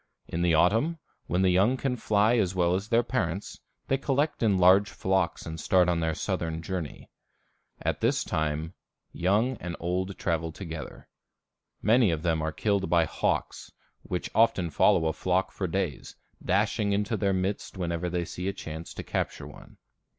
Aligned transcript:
In 0.27 0.41
the 0.41 0.55
autumn, 0.55 0.97
when 1.27 1.43
the 1.43 1.51
young 1.51 1.77
can 1.77 1.95
fly 1.95 2.35
as 2.37 2.55
well 2.55 2.73
as 2.73 2.89
their 2.89 3.03
parents, 3.03 3.59
they 3.87 3.99
collect 3.99 4.41
in 4.41 4.57
large 4.57 4.89
flocks 4.89 5.45
and 5.45 5.59
start 5.59 5.87
on 5.87 5.99
their 5.99 6.15
southern 6.15 6.63
journey. 6.63 7.11
At 7.83 8.01
this 8.01 8.23
time 8.23 8.73
young 9.11 9.57
and 9.57 9.75
old 9.79 10.17
travel 10.17 10.51
together. 10.51 11.07
Many 11.83 12.09
of 12.09 12.23
them 12.23 12.41
are 12.41 12.51
killed 12.51 12.89
by 12.89 13.05
hawks, 13.05 13.71
which 14.01 14.31
often 14.33 14.71
follow 14.71 15.05
a 15.05 15.13
flock 15.13 15.51
for 15.51 15.67
days, 15.67 16.15
dashing 16.43 16.93
into 16.93 17.15
their 17.15 17.31
midst 17.31 17.77
whenever 17.77 18.09
they 18.09 18.25
see 18.25 18.47
a 18.47 18.53
chance 18.53 18.95
to 18.95 19.03
capture 19.03 19.45
one. 19.45 19.77